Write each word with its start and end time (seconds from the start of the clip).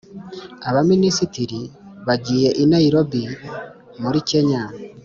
Abaminisitiri 0.69 1.61
bagiye 2.07 2.49
i 2.63 2.65
Nairobi 2.69 3.23
muri 4.01 4.19
Kenya 4.29 4.63